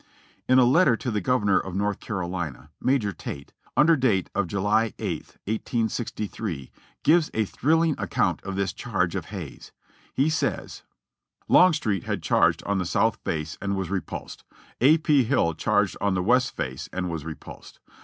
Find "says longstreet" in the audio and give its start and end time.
10.27-12.05